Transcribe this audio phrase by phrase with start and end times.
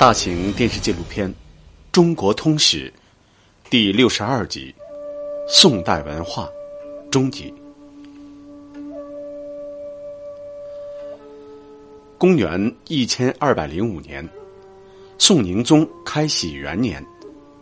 [0.00, 1.28] 大型电视纪录片
[1.92, 2.88] 《中国通史》
[3.68, 4.74] 第六十二集：
[5.46, 6.48] 宋代文化
[7.10, 7.52] 终集。
[12.16, 14.26] 公元一千二百零五年，
[15.18, 17.04] 宋宁宗开禧元年，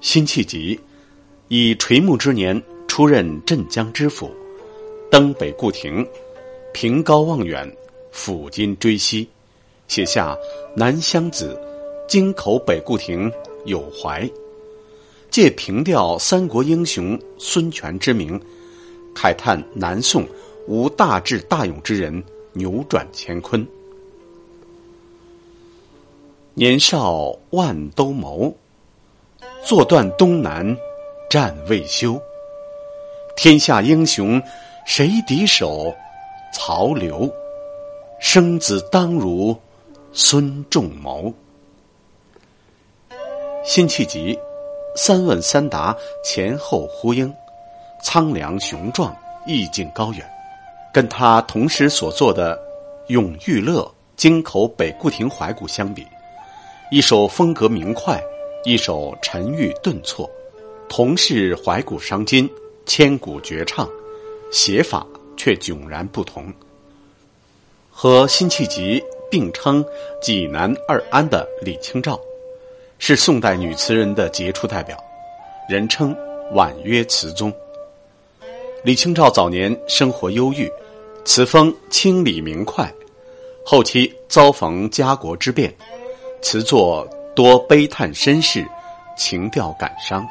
[0.00, 0.80] 辛弃疾
[1.48, 4.34] 以垂暮之年出任镇江知府，
[5.10, 6.02] 登北固亭，
[6.72, 7.70] 凭高望远，
[8.10, 9.28] 抚今追昔，
[9.86, 10.34] 写下
[10.74, 11.54] 《南乡子》。
[12.12, 13.32] 京口北固亭
[13.64, 14.30] 有怀，
[15.30, 18.38] 借凭吊三国英雄孙权之名，
[19.14, 20.22] 慨叹南宋
[20.68, 22.22] 无大智大勇之人，
[22.52, 23.66] 扭转乾坤。
[26.52, 28.52] 年少万兜鍪，
[29.64, 30.76] 坐断东南
[31.30, 32.20] 战未休。
[33.38, 34.38] 天下英雄
[34.84, 35.90] 谁敌手？
[36.52, 37.26] 曹刘，
[38.20, 39.56] 生子当如
[40.12, 41.32] 孙仲谋。
[43.64, 44.36] 辛弃疾，
[44.96, 47.32] 三问三答，前后呼应，
[48.02, 50.28] 苍凉雄壮，意境高远。
[50.92, 52.56] 跟他同时所作的
[53.06, 53.80] 《永遇乐·
[54.16, 56.04] 京口北固亭怀古》相比，
[56.90, 58.20] 一首风格明快，
[58.64, 60.28] 一首沉郁顿挫，
[60.88, 62.50] 同是怀古伤今，
[62.84, 63.88] 千古绝唱，
[64.50, 65.06] 写法
[65.36, 66.52] 却迥然不同。
[67.92, 69.00] 和辛弃疾
[69.30, 69.84] 并称
[70.20, 72.18] “济南二安”的李清照。
[73.04, 74.96] 是宋代女词人的杰出代表，
[75.68, 76.16] 人称
[76.54, 77.52] “婉约词宗”。
[78.84, 80.70] 李清照早年生活忧郁，
[81.24, 82.88] 词风清丽明快，
[83.66, 85.74] 后期遭逢家国之变，
[86.42, 87.04] 词作
[87.34, 88.64] 多悲叹身世，
[89.16, 90.24] 情调感伤。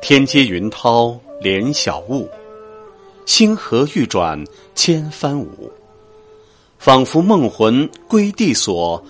[0.00, 2.26] 天接云涛连晓雾，
[3.26, 4.42] 星河欲转
[4.74, 5.70] 千帆舞，
[6.78, 9.04] 仿佛梦魂归地所。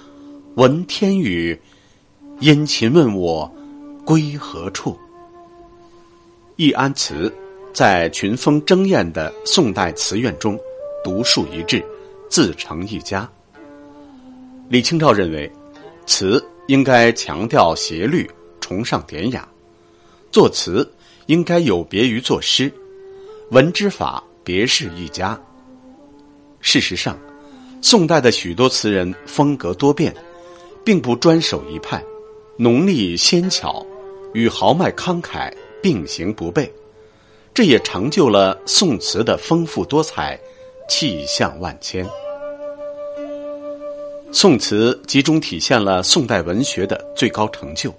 [0.57, 1.61] 闻天语，
[2.39, 3.53] 殷勤问我
[4.07, 4.97] 归何处？
[6.55, 7.33] 易安词
[7.73, 10.57] 在群峰争艳的宋代词苑中
[11.03, 11.85] 独树一帜，
[12.31, 13.29] 自成一家。
[14.69, 15.51] 李清照认为，
[16.07, 19.43] 词应该强调谐律，崇尚典雅；
[20.31, 20.89] 作词
[21.27, 22.73] 应该有别于作诗，
[23.51, 25.37] 文之法别是一家。
[26.61, 27.19] 事实上，
[27.83, 30.15] 宋代的许多词人风格多变。
[30.85, 32.03] 并不专守一派，
[32.59, 33.85] 浓丽纤巧
[34.35, 35.51] 与豪迈慷慨
[35.83, 36.71] 并行不悖，
[37.55, 40.39] 这也成就了宋词的丰富多彩、
[40.89, 42.07] 气象万千。
[44.31, 47.95] 宋词集中体现了宋代文学的最高成就，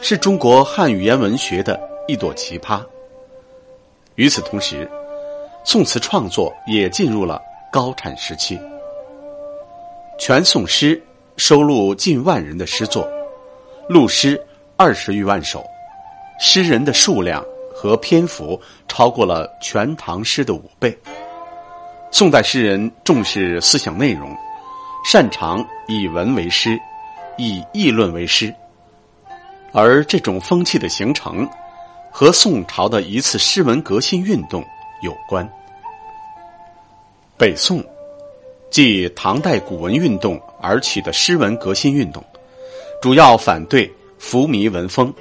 [0.00, 2.82] 是中国汉语言文学的一朵奇葩。
[4.16, 4.90] 与此同时，
[5.64, 8.58] 宋词创作也进入了高产时期，
[10.18, 11.00] 全宋诗。
[11.36, 13.06] 收录近万人的诗作，
[13.90, 14.40] 录诗
[14.74, 15.62] 二十余万首，
[16.40, 18.58] 诗人的数量和篇幅
[18.88, 20.96] 超过了全唐诗的五倍。
[22.10, 24.34] 宋代诗人重视思想内容，
[25.04, 26.80] 擅长以文为诗，
[27.36, 28.52] 以议论为诗，
[29.72, 31.46] 而这种风气的形成，
[32.10, 34.64] 和宋朝的一次诗文革新运动
[35.02, 35.46] 有关。
[37.36, 37.84] 北宋。
[38.68, 42.24] 继唐代古文运动而起的诗文革新运动，
[43.00, 45.12] 主要反对浮靡文风，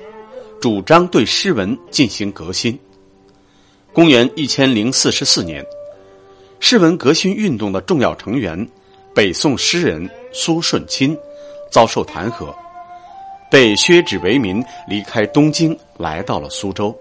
[0.61, 2.77] 主张对诗文进行革新。
[3.93, 5.65] 公元一千零四十四年，
[6.59, 8.67] 诗文革新运动的重要成员
[9.13, 11.17] 北宋诗人苏舜钦
[11.71, 12.53] 遭受弹劾，
[13.49, 16.93] 被削职为民，离开东京，来到了苏州。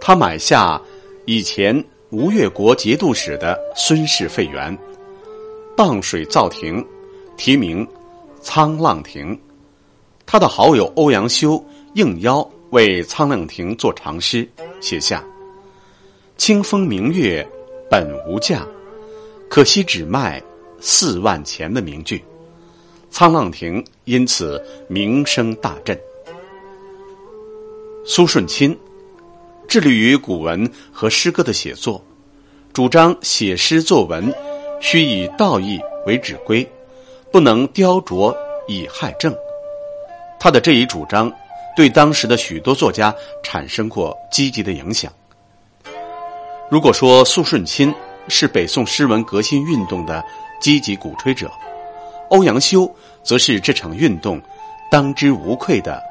[0.00, 0.80] 他买下
[1.26, 4.76] 以前吴越国节度使的孙氏废园。
[5.76, 6.84] 傍水造亭，
[7.40, 7.86] 题名
[8.44, 9.34] 《沧浪亭》。
[10.26, 11.64] 他的好友欧阳修
[11.94, 14.46] 应邀为沧浪亭作长诗，
[14.82, 15.24] 写下
[16.36, 17.48] “清风明月
[17.90, 18.66] 本无价，
[19.48, 20.40] 可惜只卖
[20.82, 22.22] 四万钱”的名句。
[23.10, 25.98] 沧浪亭因此名声大振。
[28.04, 28.78] 苏舜钦
[29.66, 32.04] 致力于古文和诗歌的写作，
[32.74, 34.30] 主张写诗作文。
[34.82, 36.66] 需以道义为指归，
[37.32, 38.34] 不能雕琢
[38.66, 39.34] 以害正。
[40.38, 41.30] 他的这一主张，
[41.76, 45.12] 对当时的许多作家产生过积极的影响。
[46.70, 47.94] 如果说苏舜钦
[48.28, 50.24] 是北宋诗文革新运动的
[50.60, 51.50] 积极鼓吹者，
[52.30, 52.88] 欧阳修
[53.22, 54.40] 则是这场运动
[54.90, 56.02] 当之无愧的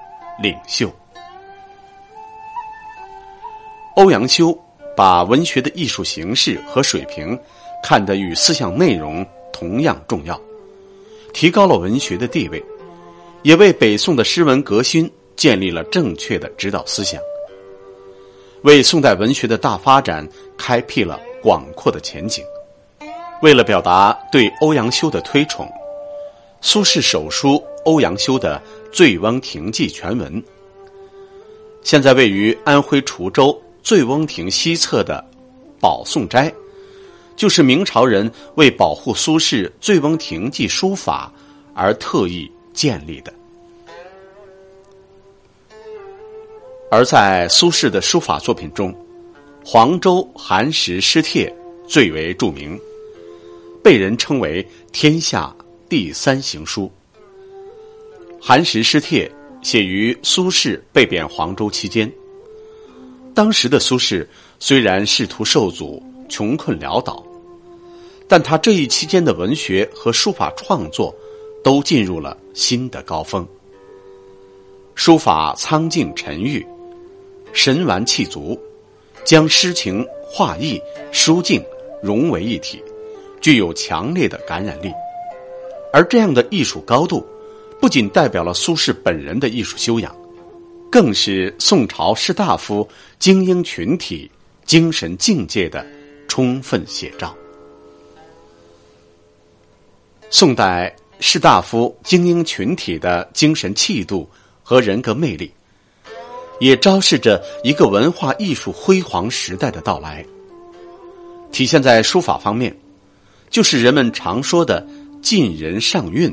[0.41, 0.91] 领袖。
[3.95, 4.57] 欧阳修
[4.95, 7.37] 把文学的艺术形式和水平。
[7.81, 10.37] 看得与思想内容同样重要，
[11.33, 12.63] 提高了文学的地位，
[13.43, 17.21] 也为北宋的诗文革新建立了正确的指导思想，
[18.63, 20.27] 为宋代文学的大发展
[20.57, 22.43] 开辟了广阔的前景。
[23.41, 25.65] 为了表达对欧阳修的推崇，
[26.59, 28.61] 苏轼手书欧阳修的
[28.93, 30.43] 《醉翁亭记》全文。
[31.81, 35.23] 现在位于安徽滁州醉翁亭西侧的
[35.79, 36.53] 宝宋斋，
[37.39, 41.31] 就是明朝人为保护苏轼《醉翁亭记》书法
[41.73, 43.33] 而特意建立的。
[46.91, 48.91] 而在苏轼的书法作品中，
[49.63, 51.49] 《黄州寒食诗帖》
[51.87, 52.77] 最为著名。
[53.81, 55.55] 被人称为天下
[55.87, 56.91] 第三行书，
[58.45, 59.31] 《寒食诗帖》
[59.65, 62.11] 写于苏轼被贬黄州期间。
[63.33, 64.27] 当时的苏轼
[64.59, 67.25] 虽然仕途受阻、穷困潦倒，
[68.29, 71.13] 但他这一期间的文学和书法创作
[71.63, 73.45] 都进入了新的高峰。
[74.93, 76.65] 书法苍劲沉郁，
[77.51, 78.57] 神完气足，
[79.25, 80.79] 将诗情画意、
[81.11, 81.61] 书境
[82.03, 82.81] 融为一体。
[83.41, 84.91] 具有强烈的感染力，
[85.93, 87.25] 而这样的艺术高度，
[87.79, 90.13] 不仅代表了苏轼本人的艺术修养，
[90.91, 92.85] 更是宋朝士大夫
[93.17, 94.29] 精英群体
[94.65, 95.87] 精神境界的
[96.27, 97.33] 充分写照。
[100.31, 104.29] 宋代士大夫精英群体的精神气度
[104.61, 105.51] 和人格魅力，
[106.59, 110.23] 也昭示着一个文化艺术辉煌时代的到来。
[111.51, 112.75] 体现在书法方面。
[113.49, 114.85] 就是人们常说的
[115.23, 116.31] “晋人上韵，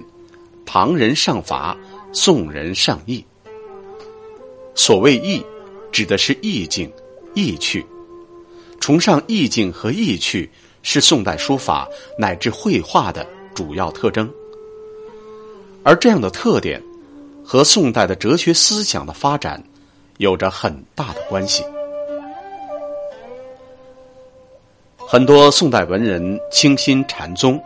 [0.66, 1.74] 唐人上法，
[2.12, 3.24] 宋人上意”。
[4.76, 5.42] 所谓“意”，
[5.90, 6.92] 指的是意境、
[7.32, 7.82] 意趣。
[8.80, 10.50] 崇尚意境和意趣，
[10.82, 11.88] 是宋代书法
[12.18, 13.26] 乃至绘画的
[13.56, 14.30] 主要特征。
[15.82, 16.80] 而这样的特点，
[17.44, 19.62] 和宋代的哲学思想的发展，
[20.18, 21.64] 有着很大的关系。
[24.98, 27.60] 很多宋代文人倾心禅宗，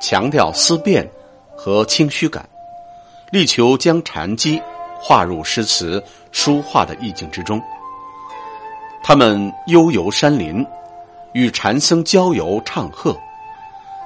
[0.00, 1.08] 强调思辨
[1.56, 2.48] 和清虚感，
[3.30, 4.60] 力求将禅机
[5.00, 7.62] 划入诗词书画的意境之中。
[9.04, 10.66] 他们悠游山林，
[11.32, 13.16] 与禅僧交游唱和，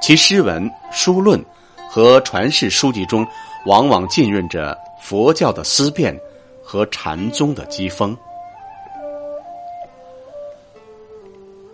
[0.01, 1.45] 其诗文、书论
[1.91, 3.27] 和传世书籍中，
[3.67, 6.19] 往往浸润着佛教的思辨
[6.63, 8.17] 和禅宗的机锋。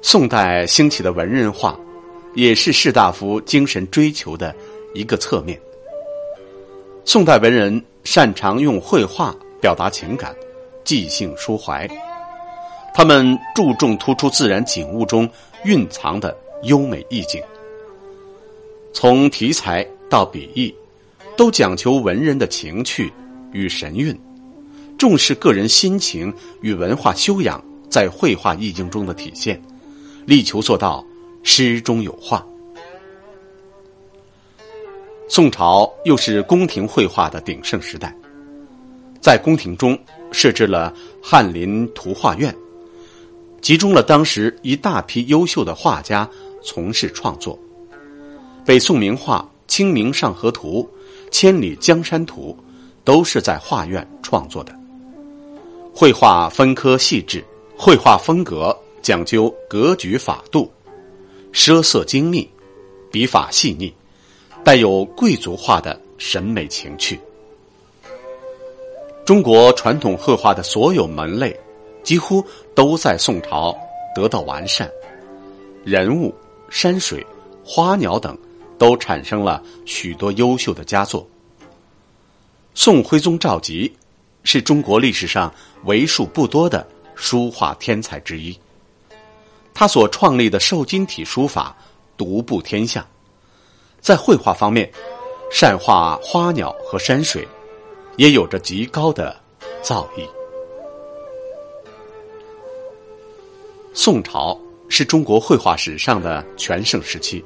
[0.02, 1.78] 宋代兴起的文人画，
[2.34, 4.54] 也是士大夫精神追求的
[4.94, 5.58] 一个侧面。
[7.04, 10.34] 宋代文人擅长用绘画表达情感，
[10.84, 11.88] 即兴抒怀。
[12.94, 15.28] 他们注重突出自然景物中
[15.64, 17.42] 蕴藏的优美意境，
[18.94, 20.72] 从题材到笔意，
[21.36, 23.12] 都讲求文人的情趣
[23.52, 24.16] 与神韵，
[24.96, 26.32] 重视个人心情
[26.62, 29.60] 与文化修养在绘画意境中的体现。
[30.24, 31.04] 力求做到
[31.42, 32.46] 诗中有画。
[35.28, 38.16] 宋朝又是宫廷绘画的鼎盛时代，
[39.20, 39.98] 在宫廷中
[40.30, 42.54] 设置了翰林图画院，
[43.60, 46.30] 集中了当时一大批优秀的画家
[46.62, 47.58] 从事创作。
[48.64, 50.88] 北宋名画《清明上河图》
[51.30, 52.56] 《千里江山图》
[53.04, 54.74] 都是在画院创作的。
[55.94, 57.44] 绘画分科细致，
[57.76, 58.76] 绘画风格。
[59.02, 60.72] 讲究格局法度，
[61.52, 62.48] 奢色精密，
[63.10, 63.92] 笔法细腻，
[64.64, 67.20] 带有贵族化的审美情趣。
[69.26, 71.54] 中国传统绘画的所有门类，
[72.02, 72.42] 几乎
[72.74, 73.76] 都在宋朝
[74.16, 74.90] 得到完善，
[75.84, 76.34] 人物、
[76.70, 77.22] 山水、
[77.62, 78.34] 花鸟等
[78.78, 81.28] 都产生了许多优秀的佳作。
[82.74, 83.90] 宋徽宗赵佶
[84.42, 85.52] 是中国历史上
[85.84, 88.58] 为数不多的书画天才之一。
[89.72, 91.76] 他所创立的瘦金体书法
[92.16, 93.06] 独步天下，
[94.00, 94.90] 在绘画方面，
[95.50, 97.46] 善画花鸟和山水，
[98.16, 99.36] 也有着极高的
[99.82, 100.28] 造诣。
[103.92, 104.56] 宋朝
[104.88, 107.44] 是中国绘画史上的全盛时期，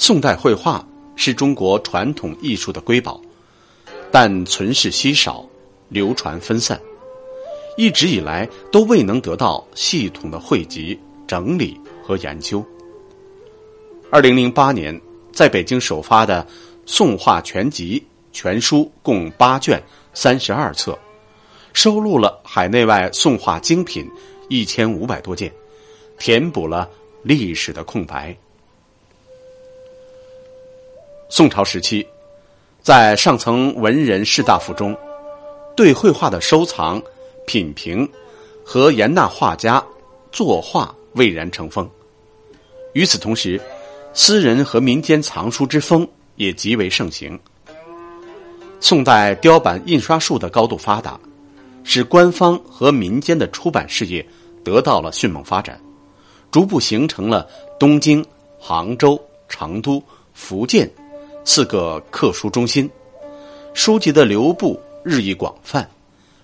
[0.00, 0.86] 宋代绘画
[1.16, 3.20] 是中国传统艺术的瑰宝，
[4.12, 5.44] 但存世稀少，
[5.88, 6.80] 流传分散，
[7.76, 10.98] 一直以来都未能得到系统的汇集。
[11.26, 12.64] 整理和研究。
[14.10, 14.98] 二零零八年，
[15.30, 16.42] 在北京首发的
[16.86, 18.00] 《宋画全集》
[18.32, 19.78] 全书共八卷，
[20.14, 20.98] 三十二册，
[21.74, 24.10] 收录了海内外宋画精品
[24.48, 25.52] 一千五百多件，
[26.18, 26.88] 填补了
[27.22, 28.34] 历史的空白。
[31.30, 32.06] 宋朝时期，
[32.80, 34.96] 在上层文人士大夫中，
[35.76, 37.00] 对绘画的收藏、
[37.46, 38.08] 品评
[38.64, 39.84] 和严纳画家
[40.32, 41.88] 作画蔚然成风。
[42.94, 43.60] 与此同时，
[44.14, 47.38] 私人和民间藏书之风也极为盛行。
[48.80, 51.20] 宋代雕版印刷术的高度发达，
[51.84, 54.26] 使官方和民间的出版事业
[54.64, 55.78] 得到了迅猛发展，
[56.50, 57.46] 逐步形成了
[57.78, 58.24] 东京、
[58.58, 60.90] 杭州、成都、福建
[61.50, 62.90] 四个刻书中心。
[63.72, 65.88] 书籍的流布日益广泛，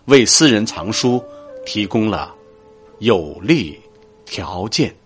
[0.06, 1.22] 为私人藏书
[1.66, 2.34] 提供了
[3.00, 3.78] 有利
[4.24, 4.96] 条件。